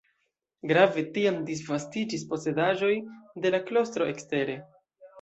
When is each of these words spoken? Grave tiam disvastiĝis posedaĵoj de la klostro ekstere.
Grave 0.71 1.03
tiam 1.17 1.37
disvastiĝis 1.51 2.25
posedaĵoj 2.33 2.93
de 3.45 3.55
la 3.57 3.65
klostro 3.71 4.13
ekstere. 4.17 4.63